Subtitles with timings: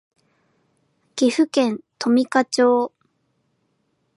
[1.15, 2.91] 岐阜県富加町